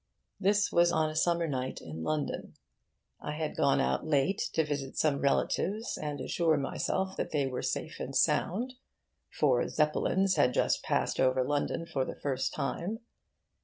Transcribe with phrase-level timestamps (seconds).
[0.39, 2.55] This was on a summer night in London.
[3.19, 7.61] I had gone out late to visit some relatives and assure myself that they were
[7.61, 8.73] safe and sound;
[9.29, 12.97] for Zeppelins had just passed over London for the first time.